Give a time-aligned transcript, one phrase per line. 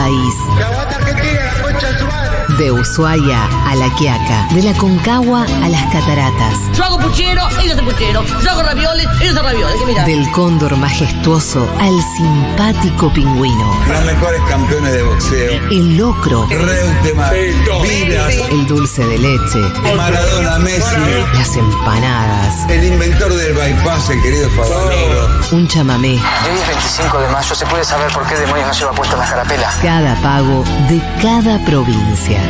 [0.00, 0.99] país.
[2.60, 6.54] De Ushuaia a La Quiaca, de la Concagua a las Cataratas.
[6.74, 8.22] Yo hago puchero, ellos hacen puchero.
[8.44, 9.76] Yo hago ravioles, ellos hacen ravioles.
[9.78, 10.04] ¿Qué mirá?
[10.04, 13.80] Del cóndor majestuoso al simpático pingüino.
[13.88, 15.52] Los mejores campeones de boxeo.
[15.70, 19.58] El locro, Reutemann, el dulce de leche,
[19.96, 20.96] Maradona, Messi.
[21.38, 25.30] las empanadas, El inventor del bypass, el querido Favaloro.
[25.52, 26.10] un chamamé.
[26.12, 29.24] Hoy es 25 de mayo, ¿se puede saber por qué demonios no lleva puesta la
[29.24, 29.72] carapela?
[29.80, 32.49] Cada pago de cada provincia.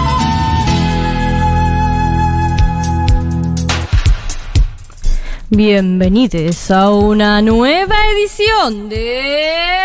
[5.53, 9.77] Bienvenidos a una nueva edición de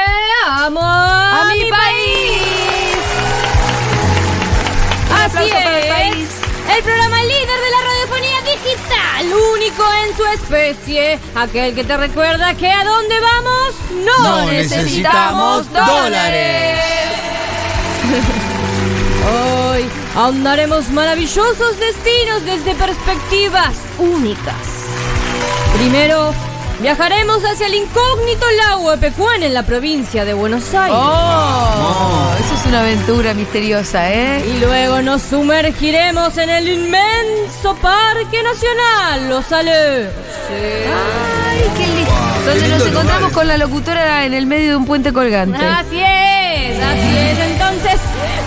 [0.47, 2.39] Amo a, mi, país.
[5.13, 6.29] Así es.
[6.73, 12.55] El programa líder de la radiofonía digital, único en su especie, aquel que te recuerda
[12.55, 13.75] que a dónde vamos
[14.07, 16.79] no, No necesitamos dólares.
[19.35, 24.86] Hoy ahondaremos maravillosos destinos desde perspectivas únicas.
[25.75, 26.33] Primero,
[26.81, 30.99] viajaremos hacia el incógnito lago de Pecuán en la provincia de Buenos Aires.
[30.99, 34.45] Oh, eso es una aventura misteriosa, ¿eh?
[34.47, 40.13] Y luego nos sumergiremos en el inmenso Parque Nacional Los Aleros.
[40.51, 42.11] Ay, qué lindo.
[42.47, 45.59] Donde nos encontramos con la locutora en el medio de un puente colgante.
[45.59, 47.39] Así es, así es.
[47.51, 48.01] Entonces,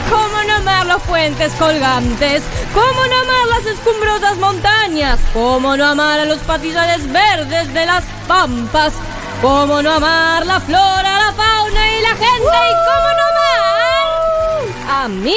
[0.09, 2.41] ¿cómo no amar los puentes colgantes?
[2.79, 5.19] ¿Cómo no amar las escumbrosas montañas?
[5.33, 8.93] ¿Cómo no amar a los pastizales verdes de las pampas?
[9.41, 12.57] ¿Cómo no amar la flora, la fauna y la gente?
[12.69, 15.35] ¿Y cómo no amar a mi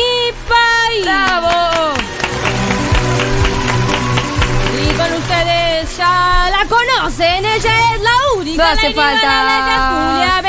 [0.48, 1.04] país?
[1.04, 1.94] ¡Bravo!
[4.80, 8.62] Y con ustedes ya la conocen, ella es la única.
[8.62, 9.30] No hace falta.
[9.90, 10.41] Julia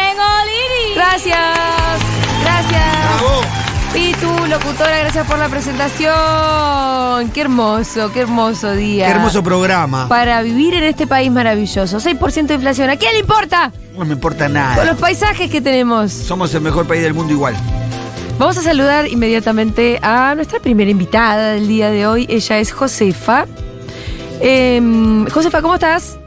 [4.54, 7.32] locutora, gracias por la presentación.
[7.32, 9.08] Qué hermoso, qué hermoso día.
[9.08, 10.08] Qué hermoso programa.
[10.08, 11.98] Para vivir en este país maravilloso.
[11.98, 12.90] 6% de inflación.
[12.92, 13.72] ¿A quién le importa?
[13.98, 14.86] No me importa Con nada.
[14.86, 16.12] los paisajes que tenemos.
[16.12, 17.56] Somos el mejor país del mundo igual.
[18.38, 22.28] Vamos a saludar inmediatamente a nuestra primera invitada del día de hoy.
[22.30, 23.48] Ella es Josefa.
[24.40, 26.20] Em, Josefa, ¿cómo estás?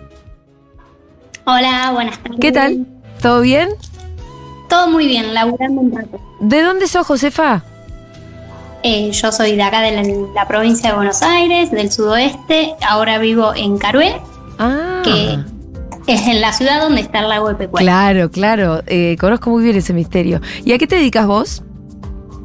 [1.45, 2.41] Hola, buenas tardes.
[2.41, 2.87] ¿Qué tal?
[3.23, 3.69] ¿Todo bien?
[4.69, 6.21] Todo muy bien, laburando un rato.
[6.41, 7.63] ¿De dónde sos, Josefa?
[8.89, 10.03] Eh, yo soy de acá de la,
[10.33, 12.75] la provincia de Buenos Aires, del sudoeste.
[12.89, 14.15] Ahora vivo en Carué,
[14.61, 15.03] Ah.
[15.03, 15.39] que
[16.07, 17.85] es en la ciudad donde está el lago de Pecuén.
[17.85, 18.83] Claro, claro.
[18.87, 20.41] Eh, conozco muy bien ese misterio.
[20.65, 21.65] ¿Y a qué te dedicas vos?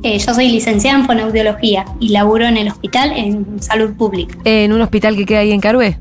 [0.01, 4.35] Eh, yo soy licenciada en fonoaudiología y laburo en el hospital en salud pública.
[4.43, 5.99] En un hospital que queda ahí en Carué.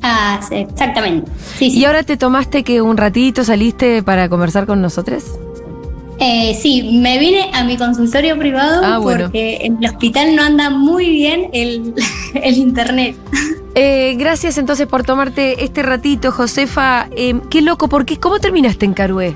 [0.00, 1.30] Ah, sí, exactamente.
[1.58, 1.78] Sí, sí.
[1.78, 5.24] ¿Y ahora te tomaste que un ratito saliste para conversar con nosotros?
[6.18, 9.24] Eh, sí, me vine a mi consultorio privado Ah, bueno.
[9.24, 11.94] porque en el hospital no anda muy bien el,
[12.34, 13.16] el internet.
[13.74, 17.08] Eh, gracias entonces por tomarte este ratito, Josefa.
[17.16, 18.18] Eh, qué loco, ¿por qué?
[18.18, 19.34] ¿Cómo terminaste en Carué?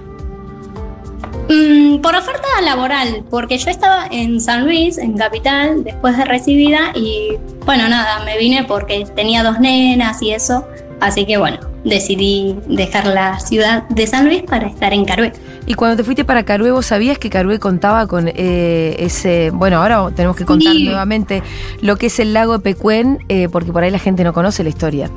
[1.49, 6.91] Mm, por oferta laboral, porque yo estaba en San Luis, en Capital, después de recibida
[6.95, 10.67] y bueno, nada, me vine porque tenía dos nenas y eso,
[11.01, 15.33] así que bueno, decidí dejar la ciudad de San Luis para estar en Carué.
[15.67, 19.51] Y cuando te fuiste para Carué, ¿vos sabías que Carué contaba con eh, ese...
[19.51, 20.85] Bueno, ahora tenemos que contar Sí.
[20.85, 21.43] nuevamente
[21.81, 24.63] lo que es el lago de Pecuén, eh, porque por ahí la gente no conoce
[24.63, 25.11] la historia.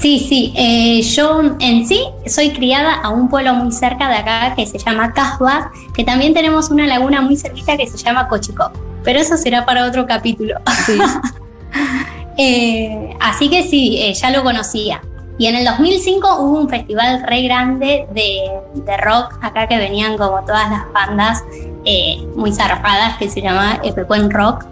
[0.00, 4.54] Sí, sí, eh, yo en sí soy criada a un pueblo muy cerca de acá
[4.54, 8.70] que se llama Casbah, que también tenemos una laguna muy cerquita que se llama Cochicó,
[9.04, 10.54] pero eso será para otro capítulo.
[10.86, 10.98] Sí.
[12.38, 15.00] Eh, así que sí, eh, ya lo conocía.
[15.38, 18.38] Y en el 2005 hubo un festival re grande de,
[18.74, 21.44] de rock acá que venían como todas las bandas
[21.84, 24.64] eh, muy zarpadas que se llamaba Epecuen Rock.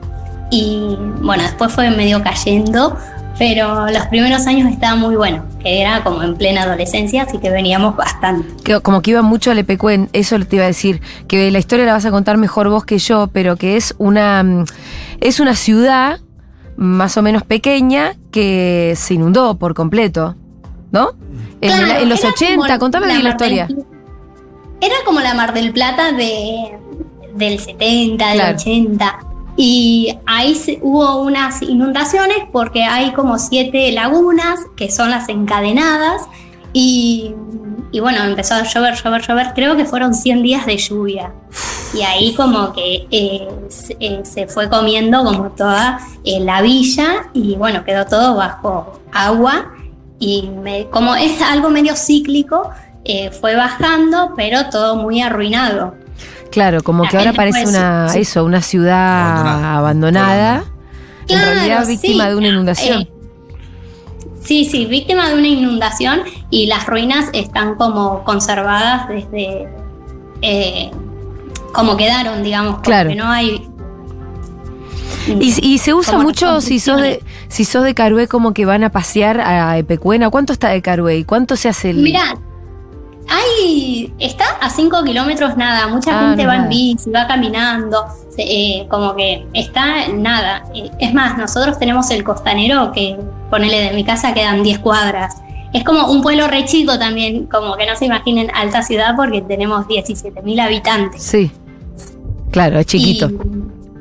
[0.50, 2.97] Y bueno, después fue medio cayendo,
[3.39, 7.50] pero los primeros años estaba muy bueno, que era como en plena adolescencia, así que
[7.50, 8.81] veníamos bastante.
[8.81, 11.93] Como que iba mucho al Epecuén, eso te iba a decir, que la historia la
[11.93, 14.65] vas a contar mejor vos que yo, pero que es una, mm,
[15.21, 16.21] es una ciudad
[16.77, 20.37] más o menos pequeña que se inundó por completo,
[20.94, 21.11] ¿no?
[21.61, 23.69] En, Claro, la- en los era 80, como contame la bien historia.
[24.81, 26.79] Era como la Mar del Plata de,
[27.35, 28.56] del 70, del Claro.
[28.56, 29.19] 80.
[29.56, 36.23] Y ahí se- hubo unas inundaciones porque hay como siete lagunas que son las encadenadas
[36.76, 37.32] Y,
[37.93, 39.52] y bueno, empezó a llover, llover, llover.
[39.55, 41.32] Creo que fueron 100 días de lluvia.
[41.96, 47.29] Y ahí como que eh, se, eh, se fue comiendo como toda eh, la villa
[47.32, 49.70] y bueno, quedó todo bajo agua.
[50.19, 52.71] Y me- como es algo medio cíclico,
[53.05, 55.95] eh, fue bajando, pero todo muy arruinado.
[56.51, 59.77] Claro, como La que ahora gente parece puede una, eso, una ciudad Abandonada.
[59.79, 60.65] abandonada.
[61.29, 62.31] en realidad víctima sí.
[62.31, 63.01] de una inundación.
[63.03, 63.09] Eh,
[64.41, 66.21] sí, sí, víctima de una inundación
[66.51, 69.69] y las ruinas están como conservadas desde
[70.43, 70.91] eh,
[71.73, 73.15] como quedaron, digamos, porque Claro.
[73.17, 73.69] no hay.
[75.29, 78.85] Y, y se usa mucho si sos de si sos de Carué como que van
[78.85, 80.29] a pasear a Epecuena.
[80.31, 81.19] ¿Cuánto está de Carué?
[81.19, 82.37] ¿Y cuánto se hace el Mira,
[83.29, 86.65] hay, está a 5 kilómetros nada, mucha Ah, gente no, va nada.
[86.65, 88.05] en bici, va caminando,
[88.37, 90.65] eh, como que está nada.
[90.75, 93.17] Eh, Es más, nosotros tenemos el costanero que,
[93.51, 95.37] ponele de mi casa, quedan 10 cuadras.
[95.73, 99.41] Es como un pueblo re chico también, como que no se imaginen alta ciudad porque
[99.41, 101.23] tenemos 17.000 habitantes.
[101.23, 101.51] Sí.
[102.51, 103.29] Claro, es chiquito.
[103.31, 103.39] Y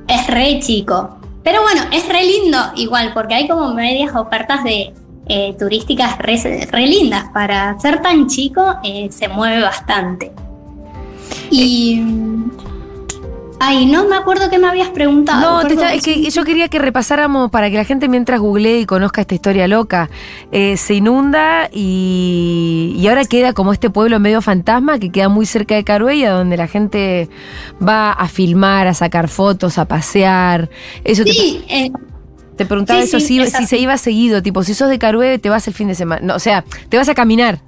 [0.07, 1.17] es re chico.
[1.44, 4.94] Pero bueno, es re lindo igual, porque hay como medias ofertas de
[5.27, 7.25] eh, turísticas re, re lindas.
[7.33, 10.31] Para ser tan chico, eh, se mueve bastante.
[11.51, 12.01] Y.
[13.65, 15.39] Ay, no me acuerdo qué me habías preguntado.
[15.62, 18.81] No, te estaba- es que yo quería que repasáramos para que la gente mientras googlee
[18.81, 20.10] y conozca esta historia loca.
[20.51, 25.45] Eh, se inunda y, y ahora queda como este pueblo medio fantasma que queda muy
[25.45, 27.30] cerca de Caruella, donde la gente
[27.81, 30.69] va a filmar, a sacar fotos, a pasear.
[31.06, 31.89] Eso te- Sí, eh,
[32.57, 35.39] te, preguntaba sí, eso, sí, si, si se iba seguido, tipo, si sos de Carué,
[35.39, 36.21] te vas el fin de semana.
[36.25, 37.62] No, o sea, te vas a caminar.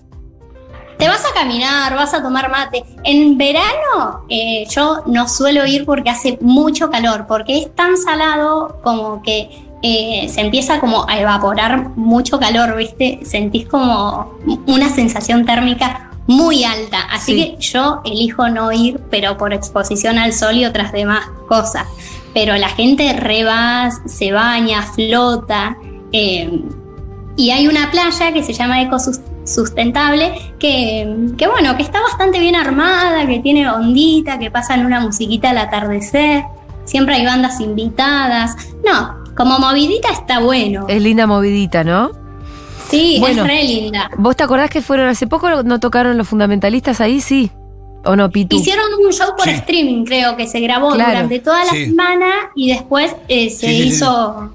[0.98, 2.84] Te vas a caminar, vas a tomar mate.
[3.04, 8.80] En verano eh, yo no suelo ir porque hace mucho calor, porque es tan salado
[8.84, 9.50] como que
[9.84, 13.20] eh, se empieza como a evaporar mucho calor, ¿viste?
[13.24, 14.34] Sentís como
[14.68, 17.02] una sensación térmica muy alta.
[17.12, 17.38] Así Sí.
[17.56, 21.86] que yo elijo no ir, pero por exposición al sol y otras demás cosas.
[22.34, 25.78] Pero la gente re va, se baña, flota.
[26.14, 26.62] eh,
[27.38, 28.82] y hay una playa que se llama
[29.46, 35.00] Ecosustentable, que, que bueno, que está bastante bien armada, que tiene ondita, que pasan una
[35.00, 36.44] musiquita al atardecer,
[36.84, 38.56] siempre hay bandas invitadas.
[38.84, 40.86] No, como movidita está bueno.
[40.90, 42.10] Es linda movidita, ¿no?
[42.90, 43.44] Sí, bueno.
[43.44, 44.10] es re linda.
[44.18, 47.22] ¿Vos te acordás que fueron hace poco, no tocaron los fundamentalistas ahí?
[47.22, 47.52] Sí.
[48.04, 48.56] ¿O no, Pitu?
[48.58, 49.52] Hicieron un show por Sí.
[49.52, 51.12] streaming, creo que se grabó Claro.
[51.12, 51.86] durante toda la Sí.
[51.86, 54.52] semana y después eh, se Sí, sí, sí, hizo,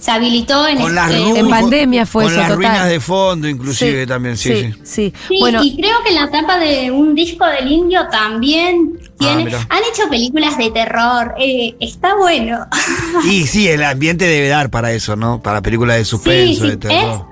[0.00, 2.56] se habilitó en Con las este- En pandemia fue con eso, las total.
[2.70, 4.74] ruinas de fondo, inclusive también, sí, sí.
[4.82, 5.12] sí.
[5.28, 9.54] Sí, Bueno, y creo que la tapa de un disco del indio también tiene.
[9.54, 11.34] Ah, han hecho películas de terror.
[11.38, 12.66] eh, está bueno.
[13.24, 15.42] Y sí, el ambiente debe dar para eso, ¿no?
[15.42, 17.26] Para películas de suspenso, sí, de terror.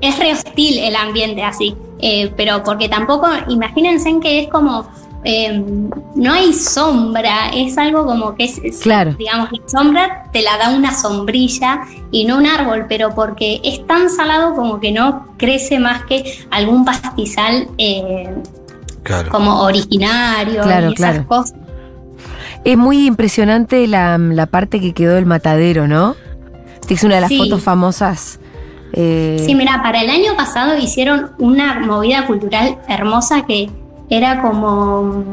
[0.00, 1.74] Es re hostil el ambiente así.
[2.00, 4.88] eh, pero porque tampoco, imagínense en que es como.
[5.24, 5.62] Eh,
[6.14, 9.14] no hay sombra, es algo como que es, es- Claro.
[9.18, 11.80] digamos, la sombra te la da una sombrilla
[12.10, 16.38] y no un árbol, pero porque es tan salado como que no crece más que
[16.50, 18.30] algún pastizal eh,
[19.02, 19.30] Claro.
[19.30, 21.26] como originario Claro, y esas claro.
[21.28, 21.54] cosas.
[22.64, 26.14] es muy impresionante la, la parte que quedó del matadero, ¿no?
[26.88, 27.38] Es una de las Sí.
[27.38, 28.40] fotos famosas.
[28.92, 33.68] eh, Sí, mira, para el año pasado hicieron una movida cultural hermosa que
[34.10, 35.24] era como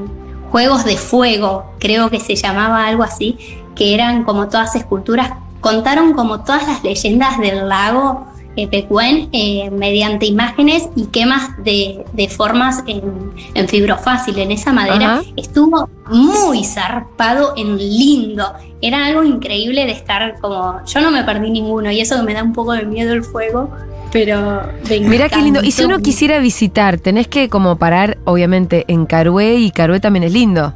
[0.51, 3.37] juegos de fuego, creo que se llamaba algo así,
[3.75, 8.25] que eran como todas esculturas, contaron como todas las leyendas del lago
[8.57, 14.71] eh, Pecuén eh, mediante imágenes y quemas de, de formas en, en fibrofácil, en esa
[14.71, 15.15] madera.
[15.15, 15.23] Ajá.
[15.35, 18.53] Estuvo muy zarpado en lindo.
[18.85, 20.79] Era algo increíble de estar como.
[20.85, 23.71] Yo no me perdí ninguno y eso me da un poco de miedo el fuego,
[24.11, 24.61] pero.
[24.87, 25.61] me Mirá qué lindo.
[25.63, 30.21] Y si uno quisiera visitar, tenés que como parar, obviamente, en Carué y Carué también
[30.21, 30.71] es lindo.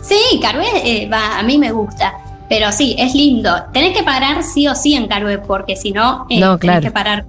[0.00, 2.14] Sí, Carué eh, va, a mí me gusta.
[2.48, 3.50] Pero sí, es lindo.
[3.74, 6.80] Tenés que parar sí o sí en Carué, porque si no, eh, No, tenés claro.
[6.80, 7.26] que parar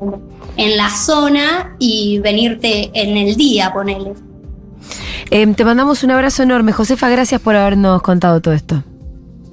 [0.56, 4.14] en la zona y venirte en el día, ponele.
[5.32, 6.72] Eh, te mandamos un abrazo enorme.
[6.72, 8.84] Josefa, gracias por habernos contado todo esto.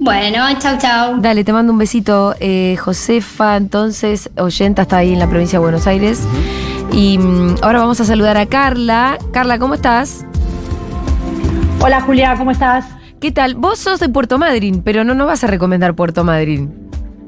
[0.03, 1.21] Bueno, chau, chau.
[1.21, 2.35] Dale, te mando un besito.
[2.41, 6.27] Eh, Josefa, entonces, oyenta, está ahí en la provincia de Buenos Aires.
[6.91, 9.17] Y mm, ahora vamos a saludar a Carla.
[9.31, 10.25] Carla, ¿cómo estás?
[11.79, 12.85] Hola Julia, ¿cómo estás?
[13.21, 13.55] ¿Qué tal?
[13.55, 16.73] Vos sos de Puerto Madryn, pero no nos vas a recomendar Puerto Madryn.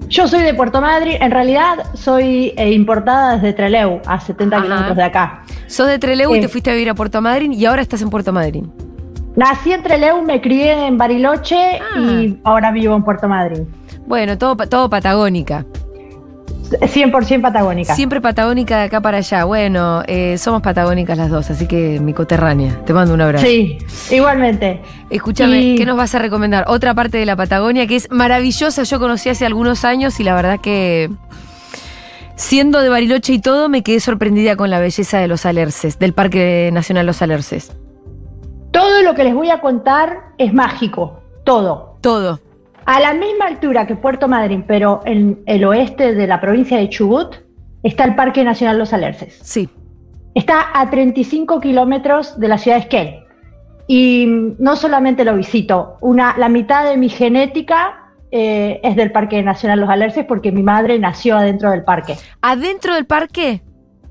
[0.09, 4.63] Yo soy de Puerto Madryn, en realidad soy eh, importada desde Trelew, a 70 Ajá.
[4.65, 5.43] kilómetros de acá.
[5.67, 6.41] Sos de Trelew y Sí.
[6.41, 8.69] te fuiste a vivir a Puerto Madryn y ahora estás en Puerto Madryn.
[9.35, 11.99] Nací en Trelew, me crié en Bariloche Ah.
[11.99, 13.67] y ahora vivo en Puerto Madryn.
[14.07, 15.65] Bueno, todo, todo patagónica.
[16.81, 17.93] 100% patagónica.
[17.95, 19.43] Siempre patagónica de acá para allá.
[19.45, 22.79] Bueno, eh, somos patagónicas las dos, así que mi coterránea.
[22.85, 23.45] Te mando un abrazo.
[23.45, 23.77] Sí,
[24.09, 24.81] igualmente.
[25.11, 26.65] Escúchame, Y- ¿qué nos vas a recomendar?
[26.67, 28.81] Otra parte de la Patagonia que es maravillosa.
[28.83, 31.09] Yo conocí hace algunos años y la verdad que.
[32.35, 36.13] Siendo de Bariloche y todo, me quedé sorprendida con la belleza de los alerces, del
[36.13, 37.71] Parque Nacional Los Alerces.
[38.75, 41.95] Todo lo que les voy a contar es mágico, todo.
[42.01, 42.41] Todo.
[42.85, 46.89] A la misma altura que Puerto Madryn, pero en el oeste de la provincia de
[46.89, 47.37] Chubut,
[47.83, 49.39] está el Parque Nacional Los Alerces.
[49.41, 49.69] Sí.
[50.33, 53.19] Está a 35 kilómetros de la ciudad de Esquel.
[53.87, 54.25] Y
[54.59, 59.79] no solamente lo visito, una, la mitad de mi genética eh, es del Parque Nacional
[59.79, 62.17] Los Alerces porque mi madre nació adentro del parque.
[62.41, 63.61] ¿Adentro del parque?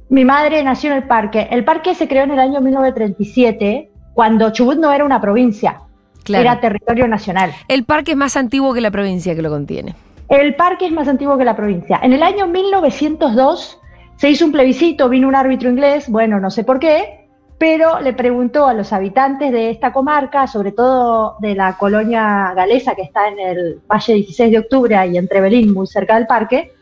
[0.08, 1.48] Mi madre nació en el parque.
[1.50, 5.80] El parque se creó en el año 1937, cuando Chubut no era una provincia,
[6.22, 6.42] Claro.
[6.42, 7.52] era territorio nacional.
[7.68, 9.94] El parque es más antiguo que la provincia que lo contiene.
[10.28, 12.00] El parque es más antiguo que la provincia.
[12.02, 13.78] En el año 1902
[14.16, 17.26] se hizo un plebiscito, vino un árbitro inglés, bueno, no sé por qué,
[17.58, 22.94] pero le preguntó a los habitantes de esta comarca, sobre todo de la colonia galesa
[22.94, 26.72] que está en el Valle 16 de Octubre y en Trevelín, muy cerca del parque,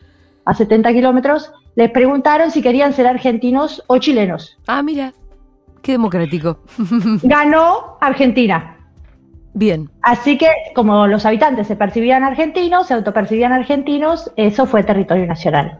[0.45, 4.57] a 70 kilómetros, les preguntaron si querían ser argentinos o chilenos.
[4.67, 5.13] Ah, mira.
[5.83, 6.61] Qué democrático.
[7.23, 8.77] Ganó Argentina.
[9.53, 9.89] Bien.
[10.01, 15.79] Así que como los habitantes se percibían argentinos, se autopercibían argentinos, eso fue territorio nacional,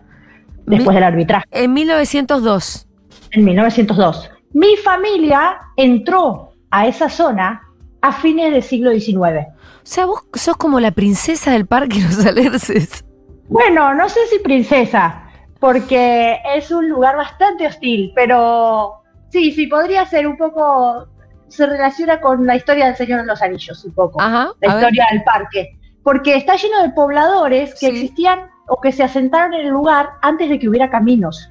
[0.67, 1.45] después Mi- del arbitraje.
[1.50, 2.88] En 1902.
[3.31, 4.29] en 1902.
[4.53, 7.63] Mi familia entró a esa zona
[8.01, 9.48] a fines del siglo XIX.
[9.48, 13.03] O sea, vos sos como la princesa del Parque Los Alerces.
[13.50, 15.24] Bueno, no sé si princesa,
[15.60, 18.93] porque es un lugar bastante hostil, pero
[19.34, 21.08] sí, sí, podría ser un poco,
[21.48, 24.52] se relaciona con la historia del Señor de los Anillos, un poco, Ajá.
[24.62, 24.70] la ver.
[24.78, 27.88] historia del parque, porque está lleno de pobladores que Sí.
[27.88, 31.50] existían o que se asentaron en el lugar antes de que hubiera caminos.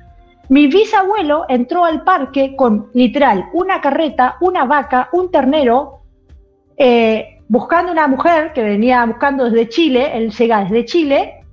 [0.49, 6.03] Mi bisabuelo entró al parque con literal una carreta, una vaca, un ternero,
[6.77, 11.45] eh, buscando una mujer que venía buscando desde Chile, él llega desde Chile,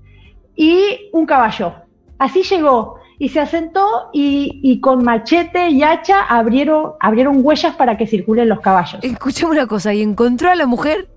[0.56, 1.74] y un caballo.
[2.20, 7.98] Así llegó y se asentó y, y con machete y hacha abrieron, abrieron huellas para
[7.98, 9.04] que circulen los caballos.
[9.04, 11.10] Escuchame una cosa, ¿y encontró a la mujer?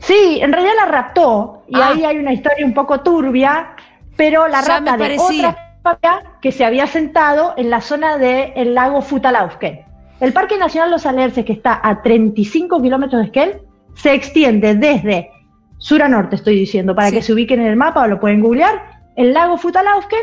[0.00, 1.90] Sí, en realidad la raptó y Ah.
[1.92, 3.74] ahí hay una historia un poco turbia,
[4.16, 8.18] pero la Ya me rapta de otra familia que se había sentado en la zona
[8.18, 9.80] del lago Futalaufken.
[10.20, 13.60] El Parque Nacional Los Alerces, que está a 35 kilómetros de Esquel,
[13.94, 15.30] se extiende desde
[15.78, 17.16] sur a norte, estoy diciendo, para Sí.
[17.16, 20.20] que se ubiquen en el mapa o lo pueden googlear, el lago Futalaufken,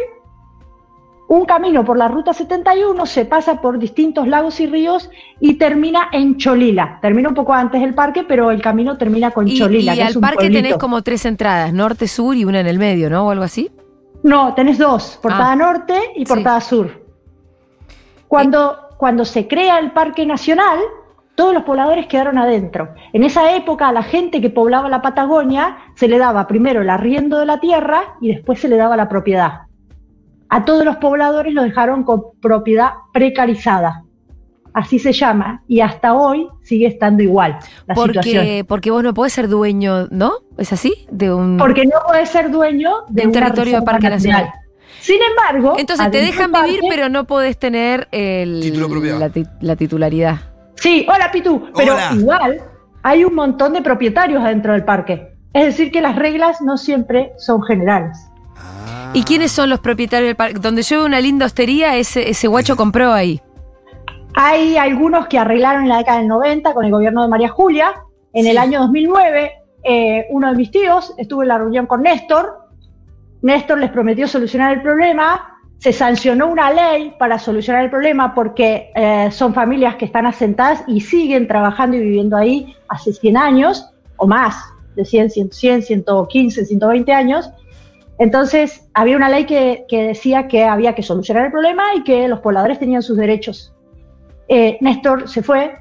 [1.29, 5.09] un camino por la ruta 71, se pasa por distintos lagos y ríos
[5.39, 6.97] y termina en Cholila.
[7.01, 9.93] Termina un poco antes del parque, pero el camino termina con Y, Cholila.
[9.93, 10.61] y que es al un parque pueblito.
[10.63, 13.27] tenés como tres entradas, norte, sur y una en el medio, ¿no?
[13.27, 13.69] O algo así.
[14.23, 15.55] No, tenés dos, portada Ah.
[15.55, 16.33] norte y Sí.
[16.33, 17.05] portada sur.
[18.27, 20.79] Cuando, cuando se crea el Parque Nacional,
[21.35, 22.89] todos los pobladores quedaron adentro.
[23.13, 26.89] En esa época a la gente que poblaba la Patagonia se le daba primero el
[26.89, 29.61] arriendo de la tierra y después se le daba la propiedad.
[30.49, 34.03] A todos los pobladores los dejaron con propiedad precarizada.
[34.73, 35.63] Así se llama.
[35.67, 38.43] Y hasta hoy sigue estando igual la situación.
[38.45, 40.31] Porque, porque vos no podés ser dueño, ¿no?
[40.57, 41.07] ¿Es así?
[41.11, 41.57] De un.
[41.57, 44.49] Porque no podés ser dueño de De un territorio de Parque Nacional.
[45.01, 49.45] Sin embargo, Entonces te dejan vivir, parque- pero no podés tener el, Título la, ti-
[49.61, 50.35] la titularidad.
[50.75, 52.09] Sí, hola Pitu, pero Hola.
[52.13, 52.61] igual
[53.01, 55.33] hay un montón de propietarios adentro del parque.
[55.53, 58.29] Es decir, que las reglas no siempre son generales.
[59.13, 60.59] ¿Y quiénes son los propietarios del parque?
[60.59, 63.41] Donde yo veo una linda hostería, ese, ese guacho compró ahí.
[64.35, 67.93] Hay algunos que arreglaron en la década del 90 con el gobierno de María Julia.
[68.33, 68.51] En Sí.
[68.51, 69.51] el año 2009,
[69.83, 72.67] eh, uno de mis tíos estuvo en la reunión con Néstor.
[73.41, 75.57] Néstor les prometió solucionar el problema.
[75.79, 80.83] Se sancionó una ley para solucionar el problema porque eh, son familias que están asentadas
[80.87, 84.55] y siguen trabajando y viviendo ahí hace 100 años o más,
[84.95, 87.49] de 100, 100, 100 115, 120 años.
[88.19, 92.27] Entonces, había una ley que, que decía que había que solucionar el problema y que
[92.27, 93.73] los pobladores tenían sus derechos.
[94.49, 95.75] Eh, Néstor se fue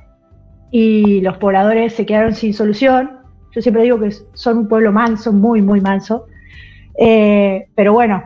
[0.70, 3.18] y los pobladores se quedaron sin solución.
[3.52, 6.26] Yo siempre digo que son un pueblo manso, muy, muy manso.
[6.96, 8.22] Eh, pero bueno,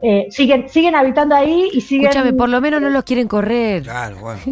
[0.00, 2.06] eh, siguen, siguen habitando ahí y siguen...
[2.08, 3.82] Escúchame, por lo menos no los quieren correr.
[3.82, 4.40] Claro, bueno.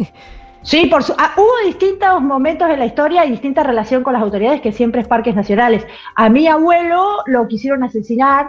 [0.61, 4.23] Sí, por su- ah, hubo distintos momentos en la historia y distinta relación con las
[4.23, 5.85] autoridades que siempre es parques nacionales.
[6.15, 8.47] A mi abuelo lo quisieron asesinar,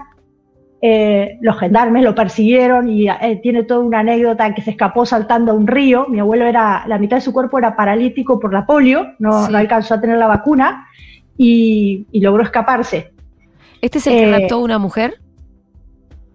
[0.88, 5.50] eh, los gendarmes lo persiguieron y eh, tiene toda una anécdota que se escapó saltando
[5.52, 6.06] a un río.
[6.08, 9.52] Mi abuelo era, la mitad de su cuerpo era paralítico por la polio, no, Sí.
[9.52, 10.86] no alcanzó a tener la vacuna
[11.36, 13.12] y, y logró escaparse.
[13.80, 15.14] ¿Este es el que Eh, raptó a una mujer?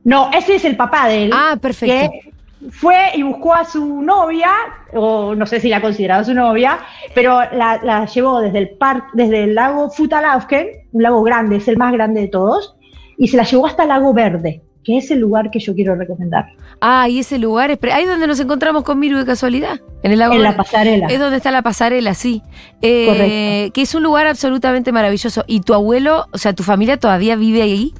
[0.03, 1.31] No, ese es el papá de él.
[1.33, 2.11] Ah, perfecto.
[2.11, 2.31] Que
[2.71, 4.49] fue y buscó a su novia,
[4.93, 6.79] o no sé si la consideraba su novia,
[7.15, 11.67] pero la, la llevó desde el par, desde el lago Futalaufken, un lago grande, es
[11.67, 12.75] el más grande de todos,
[13.21, 15.93] y se la llevó hasta el lago Verde, que es el lugar que yo quiero
[15.93, 16.47] recomendar.
[16.79, 17.77] Ah, y ese lugar es.
[17.93, 19.79] Ahí es donde nos encontramos con Miru de casualidad.
[20.01, 20.33] En el lago.
[20.33, 21.05] En la pasarela.
[21.05, 22.41] Es donde está la pasarela, sí.
[22.81, 23.73] Eh, Correcto.
[23.73, 25.43] Que es un lugar absolutamente maravilloso.
[25.45, 27.93] ¿Y tu abuelo, o sea, tu familia todavía vive ahí?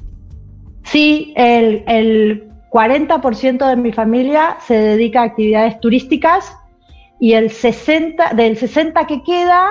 [0.82, 6.52] Sí, el, el 40% de mi familia se dedica a actividades turísticas
[7.20, 9.68] y el 60, del 60 que queda,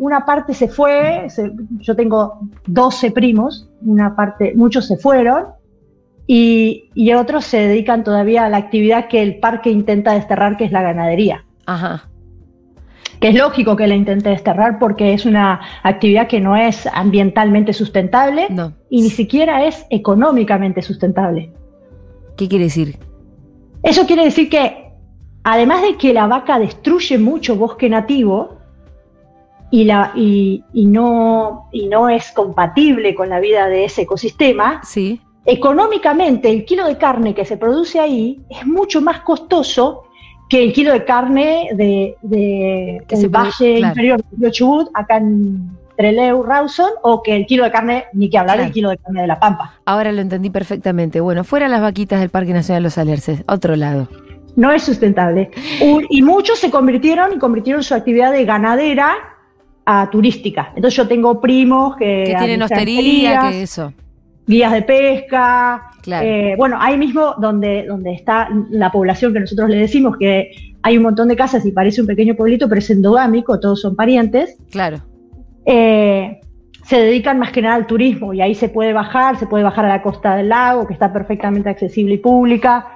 [0.00, 5.44] una parte se fue, se- yo tengo 12 primos, una parte, muchos se fueron
[6.26, 10.64] y, y otros se dedican todavía a la actividad que el parque intenta desterrar, que
[10.64, 11.44] es la ganadería.
[11.66, 12.08] Ajá.
[13.20, 17.72] Que es lógico que la intente desterrar porque es una actividad que no es ambientalmente
[17.74, 18.72] sustentable No.
[18.88, 21.52] y ni siquiera es económicamente sustentable.
[22.38, 22.96] ¿Qué quiere decir?
[23.82, 24.92] Eso quiere decir que,
[25.44, 28.56] además de que la vaca destruye mucho bosque nativo
[29.70, 34.80] y, la, y, y no, y no es compatible con la vida de ese ecosistema,
[34.84, 35.20] Sí.
[35.46, 40.04] económicamente el kilo de carne que se produce ahí es mucho más costoso
[40.48, 43.92] que el kilo de carne de, de Que el se produ- valle claro.
[43.92, 48.38] inferior de Chubut, acá en Trelew, Rawson, o que el kilo de carne, ni que
[48.38, 48.66] hablar, Claro.
[48.68, 49.74] el kilo de carne de La Pampa.
[49.84, 51.20] Ahora lo entendí perfectamente.
[51.20, 53.44] Bueno, fuera las vaquitas del Parque Nacional Los Alerces.
[53.46, 54.08] Otro lado.
[54.56, 55.50] No es sustentable.
[56.08, 59.12] Y muchos se convirtieron y convirtieron su actividad de ganadera
[59.92, 60.72] a turística.
[60.76, 63.92] Entonces yo tengo primos que, Que tienen hostería, que eso.
[64.46, 65.82] guías de pesca.
[66.02, 66.26] Claro.
[66.26, 70.50] eh, bueno, ahí mismo donde, donde está la población que nosotros le decimos que
[70.82, 73.94] hay un montón de casas y parece un pequeño pueblito, pero es endogámico, todos son
[73.96, 74.56] parientes.
[74.70, 74.98] Claro.
[75.66, 76.40] eh,
[76.86, 79.84] se dedican más que nada al turismo y ahí se puede bajar, se puede bajar
[79.84, 82.86] a la costa del lago, que está perfectamente accesible y pública.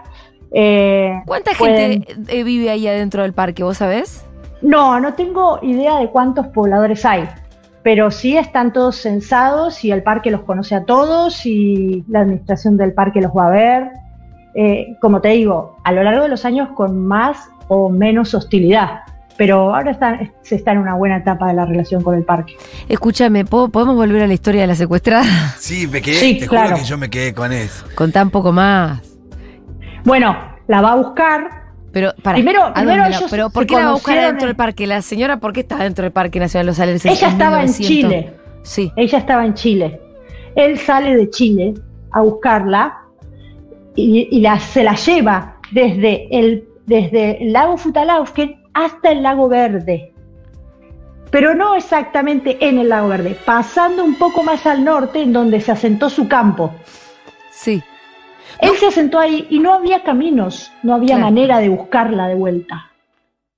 [0.51, 3.63] eh, ¿Cuánta pueden- gente vive ahí adentro del parque?
[3.63, 4.25] ¿Vos sabés?
[4.65, 7.29] No, no tengo idea de cuántos pobladores hay,
[7.83, 12.77] pero sí están todos censados y el parque los conoce a todos y la administración
[12.77, 13.91] del parque los va a ver.
[14.55, 19.01] Eh, como te digo, a lo largo de los años con más o menos hostilidad,
[19.37, 22.55] pero ahora están- se está en una buena etapa de la relación con el parque.
[22.89, 25.25] Escúchame, ¿po- ¿podemos volver a la historia de la secuestrada?
[25.59, 26.69] Sí, me quedé, Sí, te claro.
[26.71, 27.85] juro que yo me quedé con eso.
[27.97, 29.03] Contá un poco más.
[30.05, 30.37] Bueno,
[30.69, 31.64] la va a buscar.
[31.95, 34.57] Pero, para, Primero- primero ellos pero ¿por qué la va a buscar adentro en- del
[34.57, 34.87] parque?
[34.87, 37.11] La señora, ¿por qué está dentro del Parque Nacional Los Alerces?
[37.13, 37.87] Ella estaba en 1900?
[38.11, 38.33] Chile.
[38.63, 38.93] Sí.
[38.97, 40.01] Ella estaba en Chile.
[40.57, 41.75] Él sale de Chile
[42.13, 42.99] a buscarla
[43.97, 49.49] y, y la- se la lleva desde el, desde el lago Futalausken hasta el lago
[49.49, 50.13] Verde.
[51.31, 55.61] Pero no exactamente en el lago Verde, pasando un poco más al norte en donde
[55.61, 56.73] se asentó su campo.
[57.51, 57.83] Sí.
[58.61, 61.23] Él se asentó ahí y no había caminos, no había Claro.
[61.25, 62.91] manera de buscarla de vuelta.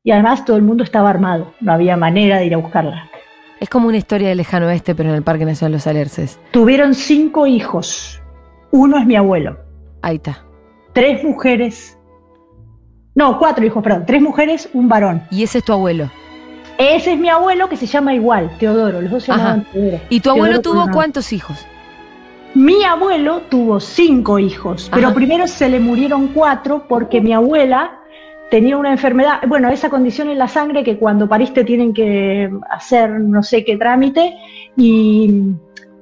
[0.02, 3.08] Y además todo el mundo estaba armado, no había manera de ir a buscarla.
[3.58, 6.38] Es como una historia del lejano oeste, pero en el Parque Nacional Los Alerces.
[6.50, 8.20] Tuvieron cinco hijos.
[8.70, 9.58] Uno es mi abuelo.
[10.02, 10.44] Ahí está.
[10.92, 11.98] Tres mujeres.
[13.14, 14.04] No, cuatro hijos, perdón.
[14.06, 15.22] Tres mujeres, un varón.
[15.30, 16.10] Y ese es tu abuelo.
[16.78, 19.00] Ese es mi abuelo que se llama igual, Teodoro.
[19.00, 20.00] Los dos se llamaban Teodoro.
[20.10, 21.66] ¿Y tu abuelo Teodoro tuvo cuántos hijos?
[22.56, 25.14] Mi abuelo tuvo cinco hijos, pero Ajá.
[25.14, 28.00] primero se le murieron cuatro porque mi abuela
[28.50, 33.10] tenía una enfermedad, bueno, esa condición en la sangre que cuando pariste tienen que hacer
[33.10, 34.34] no sé qué trámite
[34.74, 35.50] y,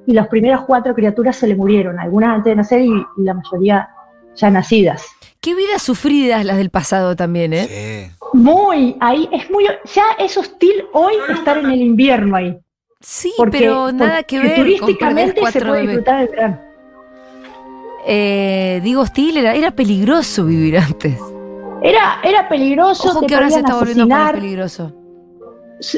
[0.07, 3.33] y las primeras cuatro criaturas se le murieron, algunas antes de nacer y, y la
[3.33, 3.89] mayoría
[4.37, 5.05] ya nacidas.
[5.41, 7.67] Qué vidas sufridas las del pasado también, ¿eh?
[7.67, 8.15] Sí.
[8.31, 12.57] Muy, ahí es muy, ya es hostil hoy estar en el invierno ahí.
[13.07, 15.87] Sí, Porque, pero nada que ver con turísticamente se cuatro puede bebés.
[15.97, 16.59] disfrutar del verano.
[18.07, 21.19] Eh, digo, hostil, era, era peligroso vivir antes.
[21.83, 24.91] Era, era peligroso, Ojo te que ahora se está volviendo a poner peligroso.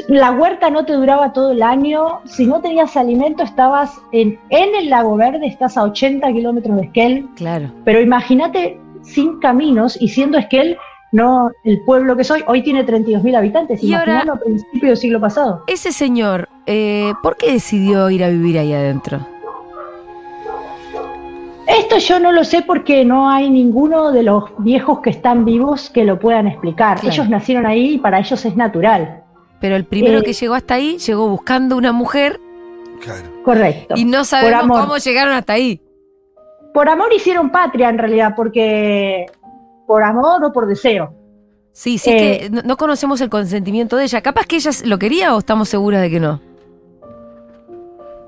[0.10, 4.76] la huerta no te duraba todo el año, si no tenías alimento estabas en, en
[4.76, 7.72] el lago verde, estás a 80 kilómetros de Esquel, Claro.
[7.86, 10.78] pero imagínate sin caminos y siendo Esquel
[11.12, 15.20] no el pueblo que soy, hoy tiene 32.000 habitantes, Y ahora- a principios del siglo
[15.22, 15.64] pasado.
[15.68, 19.20] Ese señor, eh, ¿por qué decidió ir a vivir ahí adentro?
[21.68, 25.90] Esto yo no lo sé porque no hay ninguno de los viejos que están vivos
[25.90, 27.00] que lo puedan explicar.
[27.00, 27.14] Claro.
[27.14, 29.24] Ellos nacieron ahí y para ellos es natural.
[29.60, 32.40] Pero el primero Eh, que llegó hasta ahí llegó buscando una mujer
[33.02, 33.28] Claro.
[33.44, 33.96] Correcto.
[33.98, 35.82] y no sabemos cómo llegaron hasta ahí.
[36.74, 39.26] Por amor hicieron patria en realidad, porque
[39.88, 41.14] por amor o por deseo.
[41.72, 44.22] Sí, sí, Eh, que no, no conocemos el consentimiento de ella.
[44.22, 46.42] Capaz que ella lo quería o estamos seguras de que no.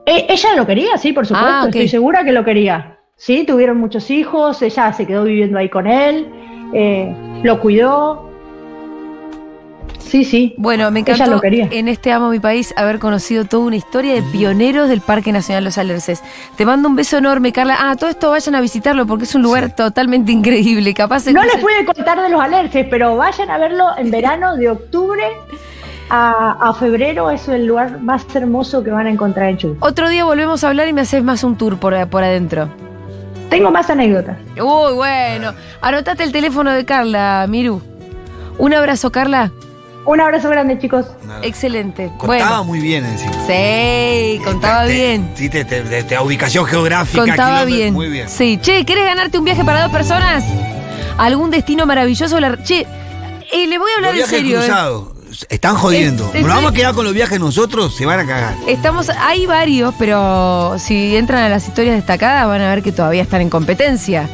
[0.05, 2.97] Eh, ella lo quería, sí, por supuesto, Ah, estoy segura que lo quería.
[3.15, 6.27] sí, tuvieron muchos hijos, ella se quedó viviendo ahí con él,
[6.73, 8.28] eh, lo cuidó.
[10.09, 10.55] Sí, sí.
[10.57, 11.67] Bueno, me Ella encantó lo quería.
[11.71, 15.63] en este Amo Mi País haber conocido toda una historia de pioneros del Parque Nacional
[15.65, 16.21] Los Alerces.
[16.55, 17.77] Te mando un beso enorme, Carla.
[17.79, 20.93] Ah, todo esto vayan a visitarlo porque es un lugar totalmente increíble.
[20.93, 24.69] Capaz No les pude contar de los alerces, pero vayan a verlo en verano, de
[24.69, 25.23] octubre
[26.09, 27.29] a, a febrero.
[27.29, 29.77] Es el lugar más hermoso que van a encontrar en Chubut.
[29.81, 32.69] Otro día volvemos a hablar y me haces más un tour por, por adentro.
[33.49, 34.37] Tengo más anécdotas.
[34.61, 35.53] Uy, bueno.
[35.81, 37.81] Anotate el teléfono de Carla, Miru.
[38.59, 39.51] Un abrazo, Carla.
[40.05, 41.05] Un abrazo grande, chicos.
[41.43, 42.09] Excelente.
[42.17, 42.63] Contaba bueno.
[42.63, 43.31] muy bien encima.
[43.47, 45.29] Sí, contaba Te- bien.
[45.35, 47.25] Sí, te, te- te- te- ubicación geográfica.
[47.25, 47.93] Contaba bien.
[47.93, 48.27] Muy bien.
[48.27, 48.57] Sí.
[48.61, 50.43] Che, ¿querés ganarte un viaje para dos personas?
[51.17, 52.39] ¿Algún destino maravilloso?
[52.39, 52.87] La- Che,
[53.51, 54.61] eh, le voy a hablar Los en serio.
[54.61, 55.03] eh.
[55.49, 56.27] Están jodiendo.
[56.29, 58.55] Es- es- Nos vamos a quedar con los viajes nosotros, se van a cagar.
[58.67, 63.21] Estamos, hay varios, pero si entran a las historias destacadas van a ver que todavía
[63.21, 64.27] están en competencia.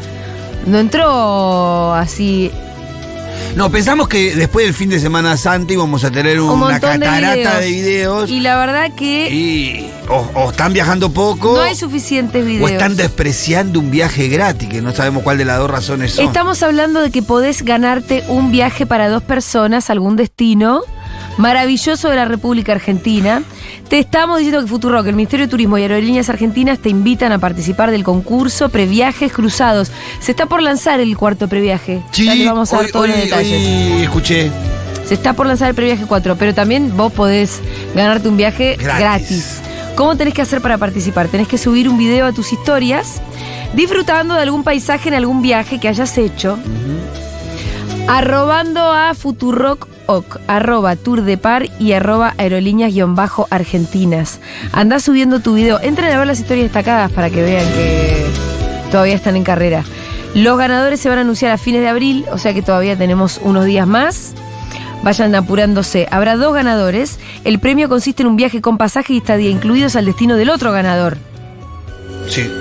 [0.67, 2.49] No entró así
[3.55, 6.81] No, pensamos que después del fin de Semana Santa íbamos a tener un una de
[6.81, 7.59] catarata videos.
[7.59, 8.29] de videos.
[8.29, 12.71] Y la verdad que Y o, o están viajando poco no hay suficientes o videos.
[12.71, 16.25] están despreciando un viaje gratis, que no sabemos cuál de las dos razones son.
[16.25, 20.81] Estamos hablando de que podés ganarte un viaje para dos personas a algún destino
[21.37, 23.43] maravilloso de la República Argentina.
[23.89, 27.39] Te estamos diciendo que Futurock, el Ministerio de Turismo y Aerolíneas Argentinas te invitan a
[27.39, 29.91] participar del concurso Previajes Cruzados.
[30.19, 32.01] Se está por lanzar el cuarto previaje.
[32.11, 33.93] Sí, ya vamos a dar hoy- todos los detalles.
[33.95, 34.51] hoy escuché.
[35.05, 37.61] Se está por lanzar el previaje 4, pero también vos podés
[37.93, 38.99] ganarte un viaje Gratis.
[38.99, 39.61] gratis.
[39.95, 41.27] ¿Cómo tenés que hacer para participar?
[41.27, 43.21] Tenés que subir un video a tus historias
[43.75, 46.57] disfrutando de algún paisaje en algún viaje que hayas hecho.
[48.07, 49.87] Arrobando a Futurock
[50.47, 54.39] Arroba Tour de Par y arroba aerolíneas-argentinas.
[54.71, 55.79] Andá subiendo tu video.
[55.81, 58.25] Entren a ver las historias destacadas para que vean que
[58.91, 59.83] todavía están en carrera.
[60.33, 63.39] Los ganadores se van a anunciar a fines de abril, o sea que todavía tenemos
[63.43, 64.33] unos días más.
[65.03, 66.07] Vayan apurándose.
[66.11, 67.19] Habrá dos ganadores.
[67.43, 70.71] El premio consiste en un viaje con pasaje y estadía incluidos al destino del otro
[70.71, 71.17] ganador.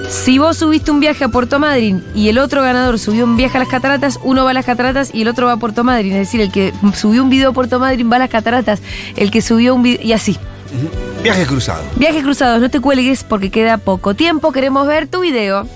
[0.08, 3.56] Si vos subiste un viaje a Puerto Madryn y el otro ganador subió un viaje
[3.56, 6.12] a las cataratas, uno va a las cataratas y el otro va a Puerto Madryn.
[6.12, 8.80] Es decir, el que subió un video a Puerto Madryn va a las cataratas,
[9.16, 10.00] el que subió un video.
[10.02, 10.38] y así.
[11.22, 11.84] Viajes cruzados.
[11.96, 14.52] Viajes cruzados, no te cuelgues porque queda poco tiempo.
[14.52, 15.66] Queremos ver tu video.